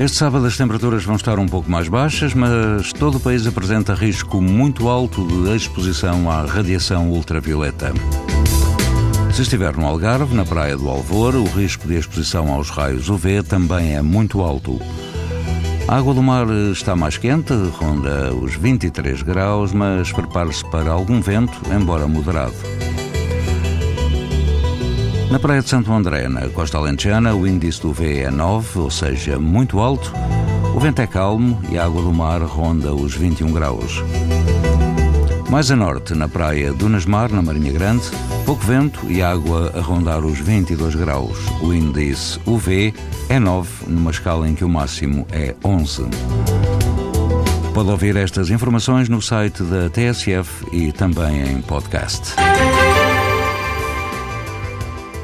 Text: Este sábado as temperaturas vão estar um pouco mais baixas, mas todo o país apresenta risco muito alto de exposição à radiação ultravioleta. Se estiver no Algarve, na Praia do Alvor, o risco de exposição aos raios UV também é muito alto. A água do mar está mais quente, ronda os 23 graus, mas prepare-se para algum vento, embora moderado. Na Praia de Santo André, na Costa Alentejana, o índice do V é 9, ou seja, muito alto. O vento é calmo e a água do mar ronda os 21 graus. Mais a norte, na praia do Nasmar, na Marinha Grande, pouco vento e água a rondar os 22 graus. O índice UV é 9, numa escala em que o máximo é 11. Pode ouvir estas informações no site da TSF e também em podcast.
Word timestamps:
Este 0.00 0.18
sábado 0.18 0.46
as 0.46 0.56
temperaturas 0.56 1.04
vão 1.04 1.16
estar 1.16 1.38
um 1.38 1.46
pouco 1.46 1.70
mais 1.70 1.88
baixas, 1.88 2.34
mas 2.34 2.92
todo 2.92 3.18
o 3.18 3.20
país 3.20 3.46
apresenta 3.46 3.94
risco 3.94 4.40
muito 4.40 4.88
alto 4.88 5.24
de 5.26 5.54
exposição 5.54 6.30
à 6.30 6.42
radiação 6.44 7.10
ultravioleta. 7.10 7.92
Se 9.32 9.42
estiver 9.42 9.76
no 9.76 9.86
Algarve, 9.86 10.34
na 10.34 10.44
Praia 10.44 10.76
do 10.76 10.88
Alvor, 10.88 11.34
o 11.36 11.44
risco 11.44 11.86
de 11.86 11.96
exposição 11.96 12.52
aos 12.52 12.68
raios 12.68 13.08
UV 13.08 13.42
também 13.42 13.94
é 13.94 14.02
muito 14.02 14.40
alto. 14.40 14.80
A 15.88 15.96
água 15.96 16.14
do 16.14 16.22
mar 16.22 16.46
está 16.70 16.96
mais 16.96 17.16
quente, 17.16 17.52
ronda 17.52 18.34
os 18.34 18.54
23 18.54 19.22
graus, 19.22 19.72
mas 19.72 20.12
prepare-se 20.12 20.64
para 20.70 20.90
algum 20.90 21.20
vento, 21.20 21.60
embora 21.74 22.06
moderado. 22.06 22.54
Na 25.32 25.38
Praia 25.38 25.62
de 25.62 25.70
Santo 25.70 25.90
André, 25.90 26.28
na 26.28 26.46
Costa 26.50 26.76
Alentejana, 26.76 27.34
o 27.34 27.46
índice 27.46 27.80
do 27.80 27.90
V 27.90 28.18
é 28.18 28.30
9, 28.30 28.80
ou 28.80 28.90
seja, 28.90 29.38
muito 29.38 29.80
alto. 29.80 30.12
O 30.76 30.78
vento 30.78 31.00
é 31.00 31.06
calmo 31.06 31.58
e 31.70 31.78
a 31.78 31.86
água 31.86 32.02
do 32.02 32.12
mar 32.12 32.42
ronda 32.42 32.94
os 32.94 33.14
21 33.14 33.50
graus. 33.50 34.04
Mais 35.48 35.70
a 35.70 35.76
norte, 35.76 36.14
na 36.14 36.28
praia 36.28 36.74
do 36.74 36.86
Nasmar, 36.86 37.32
na 37.32 37.40
Marinha 37.40 37.72
Grande, 37.72 38.02
pouco 38.44 38.62
vento 38.62 39.10
e 39.10 39.22
água 39.22 39.72
a 39.74 39.80
rondar 39.80 40.22
os 40.22 40.38
22 40.38 40.96
graus. 40.96 41.38
O 41.62 41.72
índice 41.72 42.38
UV 42.44 42.92
é 43.30 43.38
9, 43.38 43.86
numa 43.86 44.10
escala 44.10 44.46
em 44.46 44.54
que 44.54 44.66
o 44.66 44.68
máximo 44.68 45.26
é 45.32 45.54
11. 45.64 46.10
Pode 47.72 47.88
ouvir 47.88 48.16
estas 48.16 48.50
informações 48.50 49.08
no 49.08 49.22
site 49.22 49.62
da 49.62 49.88
TSF 49.88 50.66
e 50.72 50.92
também 50.92 51.40
em 51.40 51.62
podcast. 51.62 52.34